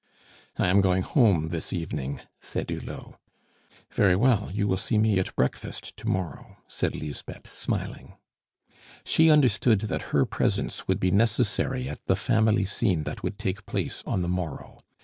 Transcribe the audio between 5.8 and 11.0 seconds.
to morrow," said Lisbeth, smiling. She understood that her presence would